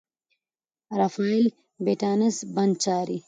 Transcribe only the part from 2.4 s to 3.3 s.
بند څاري.